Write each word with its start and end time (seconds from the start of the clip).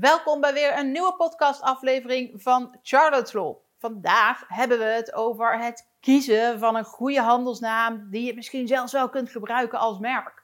Welkom 0.00 0.40
bij 0.40 0.52
weer 0.52 0.78
een 0.78 0.92
nieuwe 0.92 1.14
podcastaflevering 1.14 2.42
van 2.42 2.76
Charlotte's 2.82 3.32
Law. 3.32 3.56
Vandaag 3.78 4.44
hebben 4.48 4.78
we 4.78 4.84
het 4.84 5.14
over 5.14 5.58
het 5.58 5.88
kiezen 6.00 6.58
van 6.58 6.76
een 6.76 6.84
goede 6.84 7.20
handelsnaam 7.20 8.08
die 8.10 8.24
je 8.24 8.34
misschien 8.34 8.66
zelfs 8.66 8.92
wel 8.92 9.08
kunt 9.08 9.30
gebruiken 9.30 9.78
als 9.78 9.98
merk. 9.98 10.42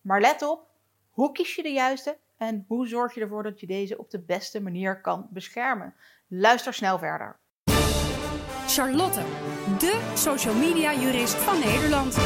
Maar 0.00 0.20
let 0.20 0.42
op, 0.42 0.66
hoe 1.10 1.32
kies 1.32 1.54
je 1.54 1.62
de 1.62 1.72
juiste 1.72 2.18
en 2.36 2.64
hoe 2.68 2.86
zorg 2.86 3.14
je 3.14 3.20
ervoor 3.20 3.42
dat 3.42 3.60
je 3.60 3.66
deze 3.66 3.98
op 3.98 4.10
de 4.10 4.20
beste 4.20 4.60
manier 4.60 5.00
kan 5.00 5.26
beschermen? 5.30 5.94
Luister 6.28 6.74
snel 6.74 6.98
verder. 6.98 7.36
Charlotte, 8.66 9.22
de 9.78 10.12
social 10.14 10.54
media 10.54 10.94
jurist 10.94 11.34
van 11.34 11.58
Nederland. 11.58 12.16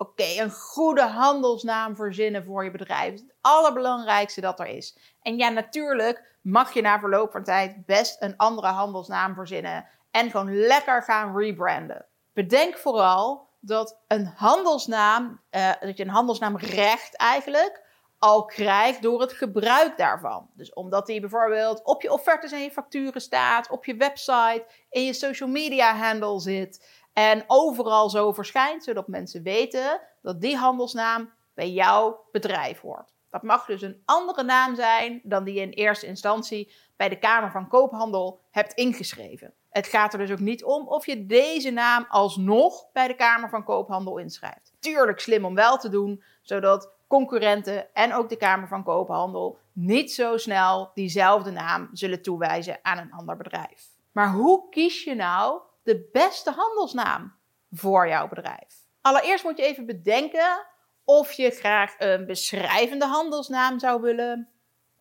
Oké, 0.00 0.42
een 0.42 0.50
goede 0.50 1.06
handelsnaam 1.06 1.96
verzinnen 1.96 2.44
voor 2.44 2.64
je 2.64 2.70
bedrijf 2.70 3.12
het 3.12 3.34
allerbelangrijkste 3.40 4.40
dat 4.40 4.60
er 4.60 4.66
is. 4.66 4.98
En 5.22 5.36
ja, 5.36 5.48
natuurlijk 5.48 6.36
mag 6.40 6.74
je 6.74 6.80
na 6.80 6.98
verloop 6.98 7.32
van 7.32 7.44
tijd 7.44 7.86
best 7.86 8.22
een 8.22 8.36
andere 8.36 8.66
handelsnaam 8.66 9.34
verzinnen 9.34 9.86
en 10.10 10.30
gewoon 10.30 10.58
lekker 10.58 11.02
gaan 11.02 11.36
rebranden. 11.36 12.06
Bedenk 12.32 12.76
vooral 12.76 13.48
dat 13.60 13.98
een 14.06 14.32
handelsnaam, 14.36 15.40
uh, 15.50 15.72
dat 15.80 15.96
je 15.96 16.04
een 16.04 16.10
handelsnaamrecht 16.10 17.16
eigenlijk 17.16 17.86
al 18.18 18.44
krijgt 18.44 19.02
door 19.02 19.20
het 19.20 19.32
gebruik 19.32 19.96
daarvan. 19.96 20.50
Dus 20.54 20.72
omdat 20.72 21.06
die 21.06 21.20
bijvoorbeeld 21.20 21.84
op 21.84 22.02
je 22.02 22.12
offertes 22.12 22.52
en 22.52 22.62
je 22.62 22.70
facturen 22.70 23.20
staat, 23.20 23.70
op 23.70 23.84
je 23.84 23.96
website, 23.96 24.66
in 24.90 25.04
je 25.04 25.12
social 25.12 25.48
media 25.48 25.94
handle 25.94 26.40
zit 26.40 26.86
en 27.18 27.44
overal 27.46 28.10
zo 28.10 28.32
verschijnt, 28.32 28.84
zodat 28.84 29.08
mensen 29.08 29.42
weten 29.42 30.00
dat 30.22 30.40
die 30.40 30.56
handelsnaam 30.56 31.32
bij 31.54 31.70
jouw 31.70 32.24
bedrijf 32.32 32.80
hoort. 32.80 33.12
Dat 33.30 33.42
mag 33.42 33.66
dus 33.66 33.82
een 33.82 34.02
andere 34.04 34.42
naam 34.42 34.74
zijn 34.74 35.20
dan 35.22 35.44
die 35.44 35.54
je 35.54 35.60
in 35.60 35.70
eerste 35.70 36.06
instantie 36.06 36.72
bij 36.96 37.08
de 37.08 37.18
Kamer 37.18 37.50
van 37.50 37.68
Koophandel 37.68 38.40
hebt 38.50 38.72
ingeschreven. 38.72 39.54
Het 39.70 39.86
gaat 39.86 40.12
er 40.12 40.18
dus 40.18 40.30
ook 40.30 40.38
niet 40.38 40.64
om 40.64 40.88
of 40.88 41.06
je 41.06 41.26
deze 41.26 41.70
naam 41.70 42.06
alsnog 42.08 42.92
bij 42.92 43.06
de 43.06 43.14
Kamer 43.14 43.48
van 43.48 43.64
Koophandel 43.64 44.18
inschrijft. 44.18 44.72
Tuurlijk 44.80 45.20
slim 45.20 45.44
om 45.44 45.54
wel 45.54 45.78
te 45.78 45.88
doen, 45.88 46.22
zodat 46.42 46.92
concurrenten 47.06 47.94
en 47.94 48.14
ook 48.14 48.28
de 48.28 48.36
Kamer 48.36 48.68
van 48.68 48.84
Koophandel 48.84 49.58
niet 49.72 50.12
zo 50.12 50.36
snel 50.36 50.90
diezelfde 50.94 51.50
naam 51.50 51.88
zullen 51.92 52.22
toewijzen 52.22 52.78
aan 52.82 52.98
een 52.98 53.12
ander 53.12 53.36
bedrijf. 53.36 53.88
Maar 54.12 54.32
hoe 54.32 54.68
kies 54.68 55.04
je 55.04 55.14
nou 55.14 55.60
de 55.88 56.08
beste 56.12 56.50
handelsnaam 56.50 57.34
voor 57.70 58.08
jouw 58.08 58.28
bedrijf? 58.28 58.86
Allereerst 59.00 59.44
moet 59.44 59.58
je 59.58 59.64
even 59.64 59.86
bedenken 59.86 60.66
of 61.04 61.32
je 61.32 61.50
graag 61.50 61.94
een 61.98 62.26
beschrijvende 62.26 63.06
handelsnaam 63.06 63.78
zou 63.78 64.00
willen 64.00 64.48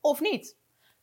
of 0.02 0.20
niet. 0.20 0.58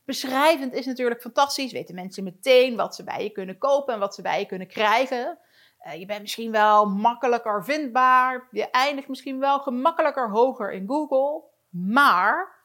Beschrijvend 0.05 0.73
is 0.73 0.85
natuurlijk 0.85 1.21
fantastisch. 1.21 1.71
Weten 1.71 1.95
mensen 1.95 2.23
meteen 2.23 2.75
wat 2.75 2.95
ze 2.95 3.03
bij 3.03 3.23
je 3.23 3.29
kunnen 3.29 3.57
kopen 3.57 3.93
en 3.93 3.99
wat 3.99 4.15
ze 4.15 4.21
bij 4.21 4.39
je 4.39 4.45
kunnen 4.45 4.67
krijgen. 4.67 5.39
Uh, 5.87 5.99
je 5.99 6.05
bent 6.05 6.21
misschien 6.21 6.51
wel 6.51 6.85
makkelijker 6.85 7.63
vindbaar. 7.63 8.47
Je 8.51 8.69
eindigt 8.69 9.07
misschien 9.07 9.39
wel 9.39 9.59
gemakkelijker 9.59 10.29
hoger 10.29 10.71
in 10.73 10.87
Google. 10.87 11.43
Maar 11.69 12.63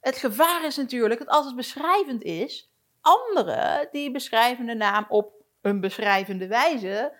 het 0.00 0.16
gevaar 0.16 0.64
is 0.64 0.76
natuurlijk 0.76 1.18
dat 1.18 1.28
als 1.28 1.46
het 1.46 1.56
beschrijvend 1.56 2.22
is, 2.22 2.70
anderen 3.00 3.88
die 3.92 4.10
beschrijvende 4.10 4.74
naam 4.74 5.06
op 5.08 5.37
een 5.60 5.80
beschrijvende 5.80 6.46
wijze 6.46 7.12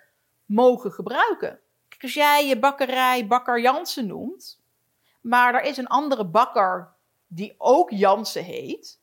mogen 0.44 0.92
gebruiken. 0.92 1.61
Als 2.00 2.14
jij 2.14 2.47
je 2.47 2.58
bakkerij 2.58 3.27
Bakker 3.27 3.61
Jansen 3.61 4.06
noemt, 4.06 4.61
maar 5.20 5.55
er 5.55 5.62
is 5.62 5.77
een 5.77 5.86
andere 5.86 6.25
bakker 6.25 6.94
die 7.27 7.55
ook 7.59 7.91
Jansen 7.91 8.44
heet, 8.44 9.00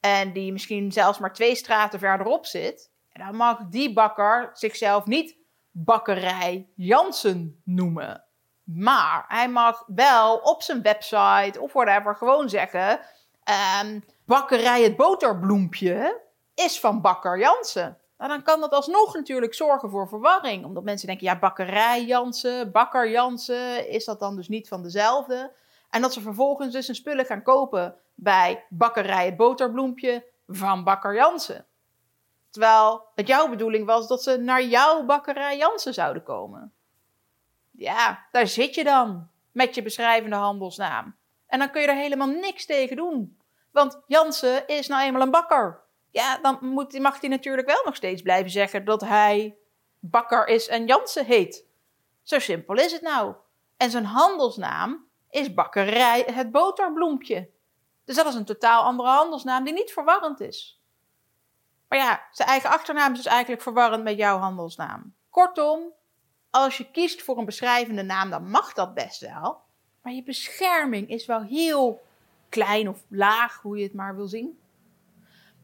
en 0.00 0.32
die 0.32 0.52
misschien 0.52 0.92
zelfs 0.92 1.18
maar 1.18 1.32
twee 1.32 1.54
straten 1.54 1.98
verderop 1.98 2.46
zit, 2.46 2.90
dan 3.12 3.36
mag 3.36 3.58
die 3.68 3.92
bakker 3.92 4.50
zichzelf 4.52 5.06
niet 5.06 5.36
bakkerij 5.70 6.68
Jansen 6.74 7.60
noemen. 7.64 8.24
Maar 8.64 9.24
hij 9.28 9.48
mag 9.48 9.84
wel 9.86 10.36
op 10.36 10.62
zijn 10.62 10.82
website 10.82 11.60
of 11.60 11.72
whatever 11.72 12.16
gewoon 12.16 12.48
zeggen: 12.48 13.00
um, 13.82 14.04
bakkerij 14.24 14.82
het 14.82 14.96
boterbloempje 14.96 16.20
is 16.54 16.80
van 16.80 17.00
bakker 17.00 17.38
Jansen. 17.38 17.98
Nou, 18.18 18.30
dan 18.30 18.42
kan 18.42 18.60
dat 18.60 18.72
alsnog 18.72 19.14
natuurlijk 19.14 19.54
zorgen 19.54 19.90
voor 19.90 20.08
verwarring. 20.08 20.64
Omdat 20.64 20.84
mensen 20.84 21.06
denken, 21.06 21.26
ja, 21.26 21.38
bakkerij 21.38 22.04
Jansen, 22.04 22.72
bakker 22.72 23.10
Jansen, 23.10 23.88
is 23.88 24.04
dat 24.04 24.20
dan 24.20 24.36
dus 24.36 24.48
niet 24.48 24.68
van 24.68 24.82
dezelfde? 24.82 25.52
En 25.90 26.00
dat 26.00 26.12
ze 26.12 26.20
vervolgens 26.20 26.72
dus 26.72 26.86
hun 26.86 26.96
spullen 26.96 27.24
gaan 27.24 27.42
kopen 27.42 27.96
bij 28.14 28.64
bakkerij 28.68 29.24
het 29.24 29.36
boterbloempje 29.36 30.24
van 30.46 30.84
bakker 30.84 31.14
Jansen. 31.14 31.66
Terwijl 32.50 33.06
het 33.14 33.26
jouw 33.26 33.48
bedoeling 33.48 33.86
was 33.86 34.08
dat 34.08 34.22
ze 34.22 34.36
naar 34.36 34.62
jouw 34.62 35.04
bakkerij 35.04 35.56
Jansen 35.56 35.94
zouden 35.94 36.22
komen. 36.22 36.72
Ja, 37.70 38.26
daar 38.30 38.46
zit 38.46 38.74
je 38.74 38.84
dan 38.84 39.28
met 39.52 39.74
je 39.74 39.82
beschrijvende 39.82 40.36
handelsnaam. 40.36 41.16
En 41.46 41.58
dan 41.58 41.70
kun 41.70 41.80
je 41.80 41.86
er 41.86 41.94
helemaal 41.94 42.28
niks 42.28 42.66
tegen 42.66 42.96
doen. 42.96 43.38
Want 43.70 44.00
Jansen 44.06 44.66
is 44.66 44.88
nou 44.88 45.02
eenmaal 45.02 45.22
een 45.22 45.30
bakker 45.30 45.86
ja, 46.18 46.38
dan 46.38 46.58
moet, 46.60 46.98
mag 46.98 47.20
hij 47.20 47.28
natuurlijk 47.28 47.66
wel 47.66 47.82
nog 47.84 47.96
steeds 47.96 48.22
blijven 48.22 48.50
zeggen 48.50 48.84
dat 48.84 49.00
hij 49.00 49.56
Bakker 49.98 50.46
is 50.46 50.68
en 50.68 50.86
Jansen 50.86 51.24
heet. 51.24 51.66
Zo 52.22 52.38
simpel 52.38 52.74
is 52.74 52.92
het 52.92 53.02
nou. 53.02 53.34
En 53.76 53.90
zijn 53.90 54.04
handelsnaam 54.04 55.06
is 55.30 55.54
Bakkerij 55.54 56.24
het 56.32 56.50
Boterbloempje. 56.50 57.50
Dus 58.04 58.16
dat 58.16 58.26
is 58.26 58.34
een 58.34 58.44
totaal 58.44 58.82
andere 58.82 59.08
handelsnaam 59.08 59.64
die 59.64 59.72
niet 59.72 59.92
verwarrend 59.92 60.40
is. 60.40 60.80
Maar 61.88 61.98
ja, 61.98 62.26
zijn 62.30 62.48
eigen 62.48 62.70
achternaam 62.70 63.10
is 63.12 63.16
dus 63.16 63.26
eigenlijk 63.26 63.62
verwarrend 63.62 64.04
met 64.04 64.16
jouw 64.16 64.38
handelsnaam. 64.38 65.14
Kortom, 65.30 65.92
als 66.50 66.76
je 66.76 66.90
kiest 66.90 67.22
voor 67.22 67.38
een 67.38 67.44
beschrijvende 67.44 68.02
naam, 68.02 68.30
dan 68.30 68.50
mag 68.50 68.72
dat 68.72 68.94
best 68.94 69.20
wel. 69.20 69.60
Maar 70.02 70.12
je 70.12 70.22
bescherming 70.22 71.08
is 71.08 71.26
wel 71.26 71.42
heel 71.42 72.00
klein 72.48 72.88
of 72.88 73.04
laag, 73.08 73.60
hoe 73.62 73.76
je 73.76 73.82
het 73.82 73.94
maar 73.94 74.16
wil 74.16 74.26
zien. 74.26 74.58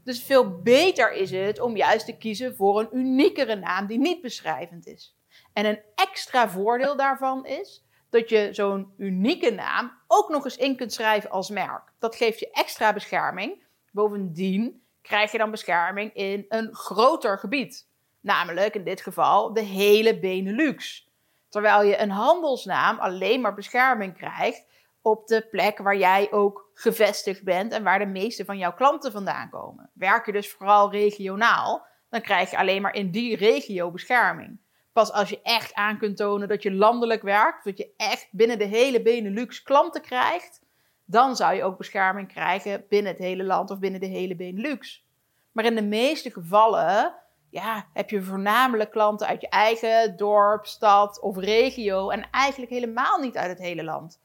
Dus 0.05 0.23
veel 0.23 0.61
beter 0.63 1.13
is 1.13 1.31
het 1.31 1.61
om 1.61 1.77
juist 1.77 2.07
te 2.07 2.17
kiezen 2.17 2.57
voor 2.57 2.81
een 2.81 2.89
uniekere 2.93 3.55
naam 3.55 3.87
die 3.87 3.99
niet 3.99 4.21
beschrijvend 4.21 4.87
is. 4.87 5.17
En 5.53 5.67
een 5.67 5.81
extra 5.95 6.49
voordeel 6.49 6.97
daarvan 6.97 7.47
is 7.47 7.85
dat 8.11 8.29
je 8.29 8.49
zo'n 8.53 8.93
unieke 8.97 9.51
naam 9.51 9.93
ook 10.07 10.29
nog 10.29 10.45
eens 10.45 10.57
in 10.57 10.77
kunt 10.77 10.93
schrijven 10.93 11.31
als 11.31 11.51
merk. 11.51 11.93
Dat 11.99 12.17
geeft 12.17 12.41
je 12.41 12.51
extra 12.51 12.93
bescherming. 12.93 13.63
Bovendien 13.93 14.83
krijg 15.03 15.33
je 15.33 15.39
dan 15.39 15.51
bescherming 15.51 16.15
in 16.15 16.45
een 16.49 16.75
groter 16.75 17.39
gebied. 17.39 17.89
Namelijk 18.21 18.75
in 18.75 18.85
dit 18.85 19.01
geval 19.01 19.53
de 19.53 19.61
hele 19.61 20.19
Benelux. 20.19 21.09
Terwijl 21.49 21.83
je 21.83 21.99
een 21.99 22.11
handelsnaam 22.11 22.99
alleen 22.99 23.41
maar 23.41 23.55
bescherming 23.55 24.17
krijgt 24.17 24.67
op 25.05 25.27
de 25.27 25.47
plek 25.51 25.79
waar 25.79 25.97
jij 25.97 26.33
ook 26.33 26.71
gevestigd 26.75 27.43
bent 27.43 27.73
en 27.73 27.83
waar 27.83 27.99
de 27.99 28.07
meeste 28.07 28.45
van 28.45 28.59
jouw 28.59 28.75
klanten 28.75 29.13
vandaan 29.13 29.51
komen. 29.51 29.91
Werk 29.95 30.27
je 30.27 30.33
dus 30.33 30.53
vooral 30.53 30.91
regionaal, 30.91 31.87
dan 32.11 32.21
krijg 32.21 32.51
je 32.51 32.59
alleen 32.59 32.83
maar 32.83 32.95
in 32.95 33.11
die 33.11 33.37
regio 33.37 33.91
bescherming. 33.91 34.61
Pas 34.93 35.13
als 35.13 35.29
je 35.29 35.41
echt 35.43 35.75
aan 35.75 35.99
kunt 35.99 36.17
tonen 36.17 36.49
dat 36.49 36.63
je 36.63 36.73
landelijk 36.73 37.23
werkt, 37.23 37.65
dat 37.65 37.79
je 37.79 37.95
echt 37.97 38.29
binnen 38.31 38.59
de 38.59 38.65
hele 38.65 39.03
Benelux 39.03 39.63
klanten 39.63 40.03
krijgt, 40.03 40.63
dan 41.05 41.37
zou 41.37 41.55
je 41.55 41.65
ook 41.65 41.79
bescherming 41.79 42.29
krijgen 42.29 42.85
binnen 42.89 43.13
het 43.13 43.21
hele 43.21 43.45
land 43.45 43.71
of 43.71 43.79
binnen 43.79 44.01
de 44.01 44.07
hele 44.07 44.37
Benelux. 44.37 45.05
Maar 45.53 45.65
in 45.65 45.75
de 45.75 45.83
meeste 45.83 46.31
gevallen 46.31 47.15
ja, 47.51 47.87
heb 47.93 48.11
je 48.11 48.23
voornamelijk 48.23 48.91
klanten 48.91 49.27
uit 49.27 49.41
je 49.41 49.49
eigen 49.49 50.17
dorp, 50.17 50.67
stad 50.67 51.21
of 51.21 51.37
regio 51.37 52.11
en 52.11 52.31
eigenlijk 52.31 52.73
helemaal 52.73 53.19
niet 53.19 53.37
uit 53.37 53.51
het 53.51 53.59
hele 53.59 53.85
land. 53.85 54.23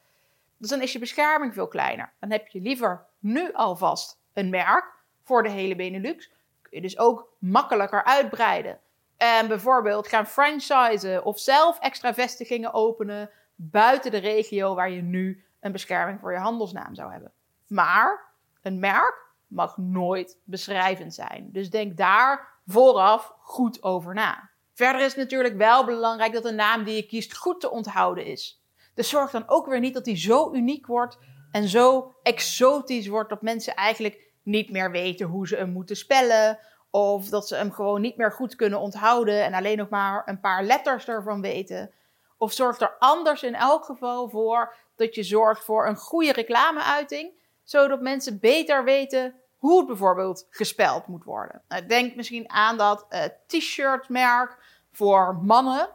Dus 0.60 0.70
dan 0.70 0.82
is 0.82 0.92
je 0.92 0.98
bescherming 0.98 1.54
veel 1.54 1.68
kleiner. 1.68 2.12
Dan 2.18 2.30
heb 2.30 2.48
je 2.48 2.60
liever 2.60 3.06
nu 3.18 3.52
alvast 3.52 4.20
een 4.32 4.50
merk 4.50 4.84
voor 5.22 5.42
de 5.42 5.48
hele 5.48 5.76
Benelux. 5.76 6.28
Kun 6.62 6.70
je 6.70 6.80
dus 6.80 6.98
ook 6.98 7.32
makkelijker 7.38 8.04
uitbreiden. 8.04 8.80
En 9.16 9.48
bijvoorbeeld 9.48 10.08
gaan 10.08 10.26
franchisen 10.26 11.24
of 11.24 11.38
zelf 11.38 11.78
extra 11.78 12.14
vestigingen 12.14 12.72
openen 12.72 13.30
buiten 13.54 14.10
de 14.10 14.18
regio 14.18 14.74
waar 14.74 14.90
je 14.90 15.02
nu 15.02 15.44
een 15.60 15.72
bescherming 15.72 16.20
voor 16.20 16.32
je 16.32 16.38
handelsnaam 16.38 16.94
zou 16.94 17.12
hebben. 17.12 17.32
Maar 17.66 18.32
een 18.62 18.78
merk 18.78 19.26
mag 19.46 19.76
nooit 19.76 20.38
beschrijvend 20.44 21.14
zijn. 21.14 21.48
Dus 21.52 21.70
denk 21.70 21.96
daar 21.96 22.48
vooraf 22.66 23.34
goed 23.38 23.82
over 23.82 24.14
na. 24.14 24.50
Verder 24.72 25.00
is 25.00 25.06
het 25.06 25.16
natuurlijk 25.16 25.56
wel 25.56 25.84
belangrijk 25.84 26.32
dat 26.32 26.42
de 26.42 26.52
naam 26.52 26.84
die 26.84 26.96
je 26.96 27.06
kiest 27.06 27.36
goed 27.36 27.60
te 27.60 27.70
onthouden 27.70 28.24
is. 28.24 28.59
Dus 29.00 29.08
zorg 29.08 29.30
dan 29.30 29.48
ook 29.48 29.66
weer 29.66 29.80
niet 29.80 29.94
dat 29.94 30.06
hij 30.06 30.18
zo 30.18 30.52
uniek 30.52 30.86
wordt 30.86 31.18
en 31.50 31.68
zo 31.68 32.14
exotisch 32.22 33.06
wordt 33.06 33.30
dat 33.30 33.42
mensen 33.42 33.74
eigenlijk 33.74 34.32
niet 34.42 34.70
meer 34.70 34.90
weten 34.90 35.26
hoe 35.26 35.48
ze 35.48 35.56
hem 35.56 35.70
moeten 35.70 35.96
spellen. 35.96 36.58
Of 36.90 37.28
dat 37.28 37.48
ze 37.48 37.54
hem 37.54 37.72
gewoon 37.72 38.00
niet 38.00 38.16
meer 38.16 38.32
goed 38.32 38.54
kunnen 38.54 38.80
onthouden 38.80 39.44
en 39.44 39.54
alleen 39.54 39.76
nog 39.76 39.88
maar 39.88 40.22
een 40.26 40.40
paar 40.40 40.64
letters 40.64 41.08
ervan 41.08 41.40
weten. 41.40 41.90
Of 42.38 42.52
zorg 42.52 42.80
er 42.80 42.96
anders 42.98 43.42
in 43.42 43.54
elk 43.54 43.84
geval 43.84 44.28
voor 44.28 44.74
dat 44.96 45.14
je 45.14 45.22
zorgt 45.22 45.64
voor 45.64 45.86
een 45.86 45.96
goede 45.96 46.32
reclameuiting, 46.32 47.32
zodat 47.64 48.00
mensen 48.00 48.38
beter 48.40 48.84
weten 48.84 49.34
hoe 49.56 49.78
het 49.78 49.86
bijvoorbeeld 49.86 50.46
gespeld 50.50 51.06
moet 51.06 51.24
worden. 51.24 51.62
Nou, 51.68 51.86
denk 51.86 52.16
misschien 52.16 52.50
aan 52.50 52.76
dat 52.76 53.06
uh, 53.10 53.20
t-shirtmerk 53.46 54.58
voor 54.92 55.38
mannen. 55.42 55.88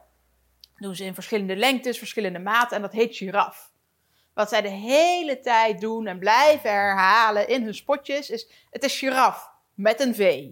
Doen 0.77 0.95
ze 0.95 1.03
in 1.03 1.13
verschillende 1.13 1.55
lengtes, 1.55 1.97
verschillende 1.97 2.39
maten 2.39 2.75
en 2.75 2.81
dat 2.81 2.91
heet 2.91 3.15
giraf. 3.15 3.73
Wat 4.33 4.49
zij 4.49 4.61
de 4.61 4.69
hele 4.69 5.39
tijd 5.39 5.81
doen 5.81 6.07
en 6.07 6.19
blijven 6.19 6.69
herhalen 6.69 7.47
in 7.47 7.63
hun 7.63 7.75
spotjes 7.75 8.29
is: 8.29 8.49
het 8.69 8.83
is 8.83 8.99
giraf 8.99 9.49
met 9.73 9.99
een 9.99 10.15
V. 10.15 10.47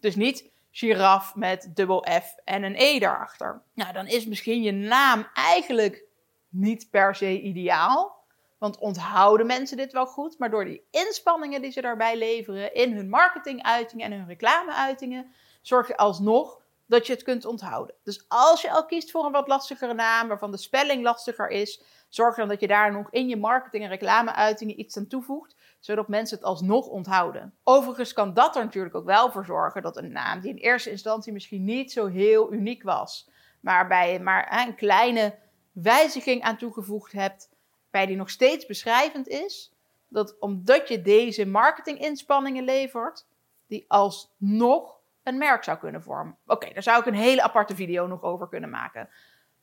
Dus 0.00 0.16
niet 0.16 0.50
giraf 0.70 1.34
met 1.34 1.70
dubbel 1.74 2.06
F 2.22 2.34
en 2.44 2.62
een 2.62 2.74
E 2.76 2.98
daarachter. 2.98 3.62
Nou, 3.74 3.92
dan 3.92 4.06
is 4.06 4.26
misschien 4.26 4.62
je 4.62 4.72
naam 4.72 5.26
eigenlijk 5.34 6.04
niet 6.48 6.90
per 6.90 7.14
se 7.14 7.40
ideaal. 7.40 8.22
Want 8.58 8.78
onthouden 8.78 9.46
mensen 9.46 9.76
dit 9.76 9.92
wel 9.92 10.06
goed, 10.06 10.38
maar 10.38 10.50
door 10.50 10.64
die 10.64 10.82
inspanningen 10.90 11.62
die 11.62 11.70
ze 11.70 11.80
daarbij 11.80 12.16
leveren 12.16 12.74
in 12.74 12.92
hun 12.92 13.08
marketinguitingen 13.08 14.06
en 14.06 14.18
hun 14.18 14.26
reclameuitingen, 14.26 15.32
zorg 15.62 15.88
je 15.88 15.96
alsnog 15.96 16.62
dat 16.86 17.06
je 17.06 17.12
het 17.12 17.22
kunt 17.22 17.44
onthouden. 17.44 17.94
Dus 18.02 18.24
als 18.28 18.62
je 18.62 18.70
al 18.70 18.86
kiest 18.86 19.10
voor 19.10 19.24
een 19.24 19.32
wat 19.32 19.48
lastigere 19.48 19.94
naam, 19.94 20.28
waarvan 20.28 20.50
de 20.50 20.56
spelling 20.56 21.02
lastiger 21.02 21.48
is, 21.48 21.82
zorg 22.08 22.36
dan 22.36 22.48
dat 22.48 22.60
je 22.60 22.66
daar 22.66 22.92
nog 22.92 23.10
in 23.10 23.28
je 23.28 23.36
marketing 23.36 23.84
en 23.84 23.88
reclameuitingen 23.88 24.80
iets 24.80 24.96
aan 24.96 25.06
toevoegt, 25.06 25.56
zodat 25.80 26.08
mensen 26.08 26.36
het 26.36 26.46
alsnog 26.46 26.86
onthouden. 26.86 27.54
Overigens 27.62 28.12
kan 28.12 28.34
dat 28.34 28.56
er 28.56 28.64
natuurlijk 28.64 28.94
ook 28.94 29.04
wel 29.04 29.30
voor 29.30 29.44
zorgen 29.44 29.82
dat 29.82 29.96
een 29.96 30.12
naam 30.12 30.40
die 30.40 30.50
in 30.50 30.56
eerste 30.56 30.90
instantie 30.90 31.32
misschien 31.32 31.64
niet 31.64 31.92
zo 31.92 32.06
heel 32.06 32.52
uniek 32.52 32.82
was, 32.82 33.30
maar 33.60 33.86
bij 33.86 34.12
je 34.12 34.20
maar 34.20 34.66
een 34.66 34.74
kleine 34.74 35.34
wijziging 35.72 36.42
aan 36.42 36.56
toegevoegd 36.56 37.12
hebt, 37.12 37.48
bij 37.90 38.06
die 38.06 38.16
nog 38.16 38.30
steeds 38.30 38.66
beschrijvend 38.66 39.28
is, 39.28 39.72
dat 40.08 40.36
omdat 40.38 40.88
je 40.88 41.02
deze 41.02 41.46
marketinginspanningen 41.46 42.64
levert, 42.64 43.26
die 43.66 43.84
alsnog 43.88 45.00
een 45.24 45.38
merk 45.38 45.64
zou 45.64 45.78
kunnen 45.78 46.02
vormen. 46.02 46.36
Oké, 46.46 46.72
daar 46.72 46.82
zou 46.82 47.00
ik 47.00 47.06
een 47.06 47.14
hele 47.14 47.42
aparte 47.42 47.74
video 47.74 48.06
nog 48.06 48.22
over 48.22 48.48
kunnen 48.48 48.70
maken. 48.70 49.08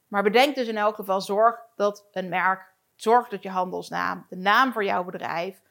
Maar 0.08 0.24
bedenk 0.24 0.56
dus 0.56 0.68
in 0.68 0.78
elk 0.78 0.96
geval, 0.96 1.22
zorg 1.22 1.60
dat 1.76 2.06
een 2.12 2.30
merk, 2.30 2.74
zorg 2.96 3.28
dat 3.28 3.44
je 3.44 3.50
handelsnaam, 3.50 4.26
de 4.30 4.36
naam 4.36 4.72
voor 4.72 4.84
jouw 4.84 5.04
bedrijf, 5.04 5.62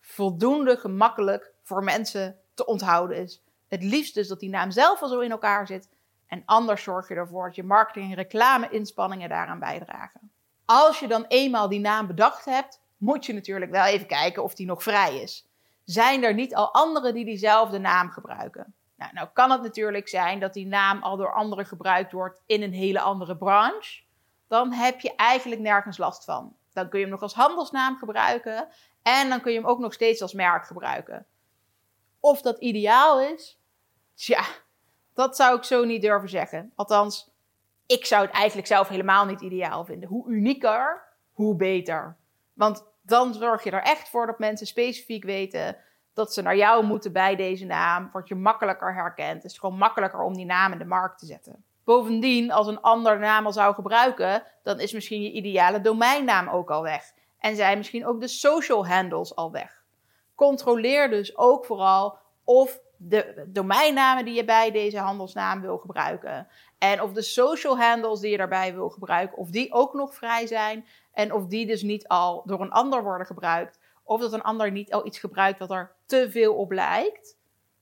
voldoende 0.00 0.76
gemakkelijk 0.76 1.52
voor 1.62 1.84
mensen 1.84 2.38
te 2.54 2.66
onthouden 2.66 3.16
is. 3.16 3.42
Het 3.68 3.82
liefst 3.82 4.14
dus 4.14 4.28
dat 4.28 4.40
die 4.40 4.50
naam 4.50 4.70
zelf 4.70 5.02
al 5.02 5.08
zo 5.08 5.20
in 5.20 5.30
elkaar 5.30 5.66
zit. 5.66 5.88
En 6.26 6.42
anders 6.44 6.82
zorg 6.82 7.08
je 7.08 7.14
ervoor 7.14 7.46
dat 7.46 7.56
je 7.56 7.62
marketing- 7.62 8.10
en 8.10 8.16
reclame-inspanningen 8.16 9.28
daaraan 9.28 9.58
bijdragen. 9.58 10.32
Als 10.64 11.00
je 11.00 11.08
dan 11.08 11.24
eenmaal 11.28 11.68
die 11.68 11.80
naam 11.80 12.06
bedacht 12.06 12.44
hebt, 12.44 12.80
moet 12.96 13.26
je 13.26 13.32
natuurlijk 13.32 13.70
wel 13.70 13.84
even 13.84 14.06
kijken 14.06 14.42
of 14.42 14.54
die 14.54 14.66
nog 14.66 14.82
vrij 14.82 15.20
is. 15.20 15.48
Zijn 15.84 16.24
er 16.24 16.34
niet 16.34 16.54
al 16.54 16.72
anderen 16.72 17.14
die 17.14 17.24
diezelfde 17.24 17.78
naam 17.78 18.10
gebruiken? 18.10 18.74
Nou, 19.00 19.12
nou 19.12 19.28
kan 19.32 19.50
het 19.50 19.62
natuurlijk 19.62 20.08
zijn 20.08 20.40
dat 20.40 20.52
die 20.52 20.66
naam 20.66 21.02
al 21.02 21.16
door 21.16 21.34
anderen 21.34 21.66
gebruikt 21.66 22.12
wordt 22.12 22.42
in 22.46 22.62
een 22.62 22.72
hele 22.72 23.00
andere 23.00 23.36
branche. 23.36 24.02
Dan 24.48 24.72
heb 24.72 25.00
je 25.00 25.14
eigenlijk 25.16 25.60
nergens 25.60 25.98
last 25.98 26.24
van. 26.24 26.56
Dan 26.72 26.88
kun 26.88 26.98
je 26.98 27.04
hem 27.04 27.14
nog 27.14 27.22
als 27.22 27.34
handelsnaam 27.34 27.96
gebruiken 27.96 28.68
en 29.02 29.28
dan 29.28 29.40
kun 29.40 29.52
je 29.52 29.58
hem 29.58 29.66
ook 29.66 29.78
nog 29.78 29.92
steeds 29.92 30.22
als 30.22 30.32
merk 30.32 30.66
gebruiken. 30.66 31.26
Of 32.20 32.42
dat 32.42 32.58
ideaal 32.58 33.20
is, 33.20 33.60
tja, 34.14 34.44
dat 35.14 35.36
zou 35.36 35.56
ik 35.56 35.64
zo 35.64 35.84
niet 35.84 36.02
durven 36.02 36.28
zeggen. 36.28 36.72
Althans, 36.74 37.30
ik 37.86 38.04
zou 38.04 38.26
het 38.26 38.34
eigenlijk 38.34 38.66
zelf 38.66 38.88
helemaal 38.88 39.24
niet 39.26 39.40
ideaal 39.40 39.84
vinden. 39.84 40.08
Hoe 40.08 40.30
unieker, 40.30 41.02
hoe 41.32 41.56
beter. 41.56 42.16
Want 42.52 42.84
dan 43.02 43.34
zorg 43.34 43.64
je 43.64 43.70
er 43.70 43.82
echt 43.82 44.08
voor 44.08 44.26
dat 44.26 44.38
mensen 44.38 44.66
specifiek 44.66 45.24
weten 45.24 45.76
dat 46.20 46.34
ze 46.34 46.42
naar 46.42 46.56
jou 46.56 46.84
moeten 46.84 47.12
bij 47.12 47.36
deze 47.36 47.64
naam. 47.64 48.08
Word 48.12 48.28
je 48.28 48.34
makkelijker 48.34 48.94
herkend. 48.94 49.42
Het 49.42 49.52
is 49.52 49.58
gewoon 49.58 49.78
makkelijker 49.78 50.22
om 50.22 50.34
die 50.34 50.44
naam 50.44 50.72
in 50.72 50.78
de 50.78 50.84
markt 50.84 51.18
te 51.18 51.26
zetten. 51.26 51.64
Bovendien, 51.84 52.52
als 52.52 52.66
een 52.66 52.80
ander 52.80 53.18
naam 53.18 53.46
al 53.46 53.52
zou 53.52 53.74
gebruiken, 53.74 54.42
dan 54.62 54.80
is 54.80 54.92
misschien 54.92 55.22
je 55.22 55.32
ideale 55.32 55.80
domeinnaam 55.80 56.48
ook 56.48 56.70
al 56.70 56.82
weg. 56.82 57.12
En 57.38 57.56
zijn 57.56 57.78
misschien 57.78 58.06
ook 58.06 58.20
de 58.20 58.28
social 58.28 58.86
handles 58.86 59.36
al 59.36 59.50
weg. 59.50 59.82
Controleer 60.34 61.10
dus 61.10 61.36
ook 61.36 61.64
vooral 61.64 62.18
of 62.44 62.80
de 62.96 63.44
domeinnamen 63.48 64.24
die 64.24 64.34
je 64.34 64.44
bij 64.44 64.70
deze 64.70 64.98
handelsnaam 64.98 65.60
wil 65.60 65.78
gebruiken. 65.78 66.48
En 66.78 67.02
of 67.02 67.12
de 67.12 67.22
social 67.22 67.78
handles 67.78 68.20
die 68.20 68.30
je 68.30 68.36
daarbij 68.36 68.74
wil 68.74 68.90
gebruiken, 68.90 69.38
of 69.38 69.50
die 69.50 69.72
ook 69.72 69.94
nog 69.94 70.14
vrij 70.14 70.46
zijn. 70.46 70.86
En 71.12 71.32
of 71.32 71.46
die 71.46 71.66
dus 71.66 71.82
niet 71.82 72.08
al 72.08 72.42
door 72.46 72.60
een 72.60 72.70
ander 72.70 73.02
worden 73.02 73.26
gebruikt. 73.26 73.78
Of 74.10 74.20
dat 74.20 74.32
een 74.32 74.42
ander 74.42 74.70
niet 74.70 74.92
al 74.92 75.06
iets 75.06 75.18
gebruikt 75.18 75.58
wat 75.58 75.70
er 75.70 75.92
te 76.06 76.30
veel 76.30 76.54
op 76.54 76.72
lijkt. 76.72 77.36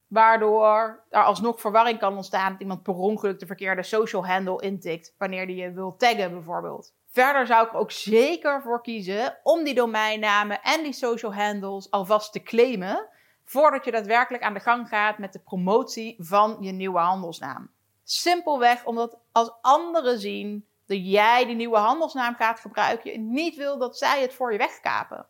Waardoor 0.07 1.05
er 1.11 1.25
alsnog 1.25 1.61
verwarring 1.61 1.99
kan 1.99 2.17
ontstaan 2.17 2.53
dat 2.53 2.61
iemand 2.61 2.83
per 2.83 2.95
ongeluk 2.95 3.39
de 3.39 3.47
verkeerde 3.47 3.83
social 3.83 4.27
handle 4.27 4.63
intikt. 4.63 5.15
Wanneer 5.19 5.47
die 5.47 5.57
je 5.57 5.73
wil 5.73 5.97
taggen 5.97 6.31
bijvoorbeeld. 6.31 6.93
Verder 7.11 7.47
zou 7.47 7.67
ik 7.67 7.73
er 7.73 7.79
ook 7.79 7.91
zeker 7.91 8.63
voor 8.63 8.83
kiezen 8.83 9.39
om 9.43 9.65
die 9.65 9.75
domeinnamen 9.75 10.63
en 10.63 10.83
die 10.83 10.93
social 10.93 11.35
handles 11.35 11.91
alvast 11.91 12.33
te 12.33 12.43
claimen. 12.43 13.09
Voordat 13.45 13.85
je 13.85 13.91
daadwerkelijk 13.91 14.43
aan 14.43 14.55
de 14.55 14.61
gang 14.61 14.89
gaat 14.89 15.19
met 15.19 15.33
de 15.33 15.41
promotie 15.41 16.17
van 16.19 16.57
je 16.61 16.73
nieuwe 16.73 16.99
handelsnaam. 16.99 17.71
Simpelweg 18.05 18.85
omdat 18.85 19.19
als 19.33 19.53
anderen 19.61 20.19
zien 20.19 20.67
dat 20.87 20.99
jij 21.01 21.47
die 21.47 21.57
nieuwe 21.57 21.79
handelsnaam 21.79 22.35
gaat 22.35 22.61
gebruiken, 22.61 23.13
je 23.13 23.19
niet 23.19 23.57
wil 23.57 23.79
dat 23.79 23.99
zij 23.99 24.21
het 24.21 24.35
voor 24.35 24.53
je 24.53 24.59
wegkapen. 24.59 25.27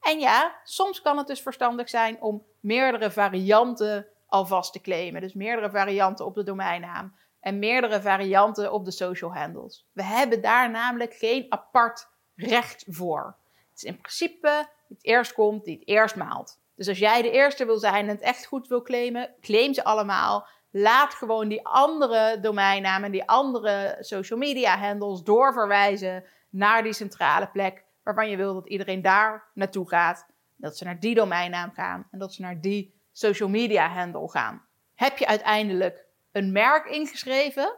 En 0.00 0.18
ja, 0.18 0.60
soms 0.64 1.02
kan 1.02 1.18
het 1.18 1.26
dus 1.26 1.42
verstandig 1.42 1.88
zijn 1.88 2.20
om 2.22 2.42
meerdere 2.60 3.10
varianten 3.10 4.06
alvast 4.26 4.72
te 4.72 4.80
claimen. 4.80 5.20
Dus 5.20 5.34
meerdere 5.34 5.70
varianten 5.70 6.26
op 6.26 6.34
de 6.34 6.42
domeinnaam 6.42 7.14
en 7.40 7.58
meerdere 7.58 8.00
varianten 8.00 8.72
op 8.72 8.84
de 8.84 8.90
social 8.90 9.34
handles. 9.34 9.86
We 9.92 10.02
hebben 10.02 10.42
daar 10.42 10.70
namelijk 10.70 11.14
geen 11.14 11.46
apart 11.48 12.08
recht 12.34 12.84
voor. 12.88 13.36
Het 13.68 13.76
is 13.76 13.82
in 13.82 14.00
principe 14.00 14.68
het 14.88 15.04
eerst 15.04 15.32
komt 15.32 15.64
die 15.64 15.78
het 15.78 15.88
eerst 15.88 16.16
maalt. 16.16 16.58
Dus 16.74 16.88
als 16.88 16.98
jij 16.98 17.22
de 17.22 17.30
eerste 17.30 17.66
wil 17.66 17.78
zijn 17.78 18.08
en 18.08 18.14
het 18.14 18.20
echt 18.20 18.46
goed 18.46 18.68
wil 18.68 18.82
claimen, 18.82 19.34
claim 19.40 19.74
ze 19.74 19.84
allemaal. 19.84 20.46
Laat 20.70 21.14
gewoon 21.14 21.48
die 21.48 21.66
andere 21.66 22.40
domeinnamen, 22.40 23.10
die 23.10 23.28
andere 23.28 23.96
social 24.00 24.38
media 24.38 24.78
handles 24.78 25.22
doorverwijzen 25.22 26.24
naar 26.50 26.82
die 26.82 26.92
centrale 26.92 27.48
plek 27.48 27.84
waarvan 28.08 28.30
je 28.30 28.36
wil 28.36 28.54
dat 28.54 28.68
iedereen 28.68 29.02
daar 29.02 29.50
naartoe 29.54 29.88
gaat. 29.88 30.26
Dat 30.56 30.76
ze 30.76 30.84
naar 30.84 31.00
die 31.00 31.14
domeinnaam 31.14 31.70
gaan 31.70 32.08
en 32.10 32.18
dat 32.18 32.34
ze 32.34 32.42
naar 32.42 32.60
die 32.60 33.00
social 33.12 33.48
media 33.48 33.88
handle 33.88 34.30
gaan. 34.30 34.62
Heb 34.94 35.18
je 35.18 35.26
uiteindelijk 35.26 36.06
een 36.32 36.52
merk 36.52 36.86
ingeschreven? 36.86 37.76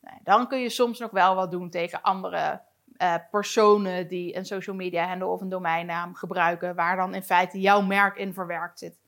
Nou, 0.00 0.18
dan 0.22 0.48
kun 0.48 0.58
je 0.58 0.68
soms 0.68 0.98
nog 0.98 1.10
wel 1.10 1.34
wat 1.34 1.50
doen 1.50 1.70
tegen 1.70 2.02
andere 2.02 2.62
uh, 2.96 3.14
personen 3.30 4.08
die 4.08 4.36
een 4.36 4.44
social 4.44 4.76
media 4.76 5.06
handle 5.06 5.28
of 5.28 5.40
een 5.40 5.48
domeinnaam 5.48 6.14
gebruiken, 6.14 6.74
waar 6.74 6.96
dan 6.96 7.14
in 7.14 7.22
feite 7.22 7.60
jouw 7.60 7.80
merk 7.80 8.16
in 8.16 8.34
verwerkt 8.34 8.78
zit. 8.78 8.98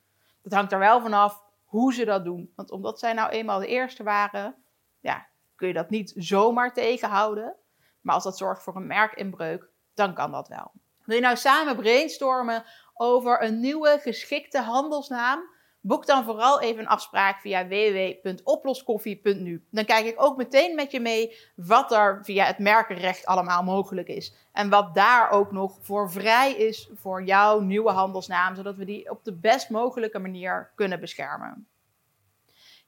Dat 0.42 0.52
hangt 0.52 0.72
er 0.72 0.78
wel 0.78 1.00
vanaf 1.00 1.42
hoe 1.64 1.94
ze 1.94 2.04
dat 2.04 2.24
doen. 2.24 2.52
Want 2.56 2.70
omdat 2.70 2.98
zij 2.98 3.12
nou 3.12 3.30
eenmaal 3.30 3.58
de 3.58 3.66
eerste 3.66 4.02
waren, 4.02 4.54
ja, 5.00 5.26
kun 5.56 5.68
je 5.68 5.74
dat 5.74 5.90
niet 5.90 6.12
zomaar 6.16 6.72
tegenhouden. 6.72 7.54
Maar 8.00 8.14
als 8.14 8.24
dat 8.24 8.36
zorgt 8.36 8.62
voor 8.62 8.76
een 8.76 8.86
merkinbreuk, 8.86 9.72
dan 9.94 10.14
kan 10.14 10.32
dat 10.32 10.48
wel. 10.48 10.72
Wil 11.04 11.16
je 11.16 11.22
nou 11.22 11.36
samen 11.36 11.76
brainstormen 11.76 12.64
over 12.94 13.42
een 13.42 13.60
nieuwe 13.60 13.98
geschikte 14.02 14.60
handelsnaam? 14.60 15.52
Boek 15.80 16.06
dan 16.06 16.24
vooral 16.24 16.60
even 16.60 16.80
een 16.80 16.88
afspraak 16.88 17.40
via 17.40 17.66
www.oploskoffie.nu. 17.66 19.64
Dan 19.70 19.84
kijk 19.84 20.06
ik 20.06 20.22
ook 20.22 20.36
meteen 20.36 20.74
met 20.74 20.90
je 20.90 21.00
mee 21.00 21.36
wat 21.56 21.92
er 21.92 22.18
via 22.22 22.44
het 22.44 22.58
merkenrecht 22.58 23.26
allemaal 23.26 23.62
mogelijk 23.62 24.08
is. 24.08 24.34
En 24.52 24.68
wat 24.68 24.94
daar 24.94 25.30
ook 25.30 25.52
nog 25.52 25.78
voor 25.80 26.10
vrij 26.10 26.52
is 26.52 26.90
voor 26.94 27.24
jouw 27.24 27.60
nieuwe 27.60 27.90
handelsnaam, 27.90 28.54
zodat 28.54 28.76
we 28.76 28.84
die 28.84 29.10
op 29.10 29.24
de 29.24 29.32
best 29.32 29.70
mogelijke 29.70 30.18
manier 30.18 30.72
kunnen 30.74 31.00
beschermen. 31.00 31.68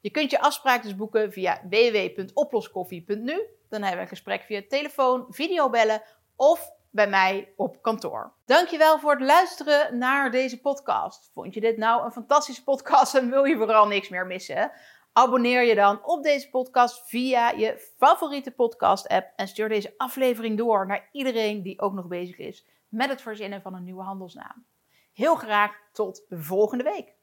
Je 0.01 0.11
kunt 0.11 0.31
je 0.31 0.41
afspraak 0.41 0.83
dus 0.83 0.97
boeken 0.97 1.33
via 1.33 1.61
www.oploskoffie.nu. 1.69 3.47
Dan 3.69 3.81
hebben 3.81 3.97
we 3.97 4.03
een 4.03 4.09
gesprek 4.09 4.43
via 4.43 4.63
telefoon, 4.69 5.27
videobellen 5.29 6.03
of 6.37 6.76
bij 6.97 7.09
mij 7.09 7.53
op 7.57 7.83
kantoor. 7.83 8.33
Dankjewel 8.45 8.99
voor 8.99 9.11
het 9.11 9.21
luisteren 9.21 9.99
naar 9.99 10.31
deze 10.31 10.61
podcast. 10.61 11.31
Vond 11.35 11.55
je 11.55 11.61
dit 11.61 11.77
nou 11.77 12.05
een 12.05 12.13
fantastische 12.13 12.65
podcast 12.65 13.15
en 13.15 13.31
wil 13.31 13.45
je 13.45 13.57
vooral 13.57 13.87
niks 13.87 14.09
meer 14.09 14.27
missen? 14.27 14.73
Abonneer 15.13 15.63
je 15.63 15.75
dan 15.75 16.05
op 16.05 16.23
deze 16.23 16.51
podcast 16.51 17.09
via 17.09 17.51
je 17.51 17.93
favoriete 17.97 18.51
podcast 18.51 19.09
app 19.09 19.33
en 19.37 19.49
stuur 19.49 19.69
deze 19.69 19.95
aflevering 19.97 20.59
door 20.59 20.87
naar 20.87 21.09
iedereen 21.13 21.63
die 21.63 21.81
ook 21.81 21.93
nog 21.93 22.07
bezig 22.07 22.39
is 22.39 22.67
met 22.89 23.09
het 23.09 23.23
verzinnen 23.23 23.63
van 23.63 23.75
een 23.75 23.85
nieuwe 23.85 24.03
handelsnaam. 24.03 24.67
Heel 25.13 25.35
graag 25.35 25.73
tot 25.93 26.25
volgende 26.29 26.85
week. 26.85 27.16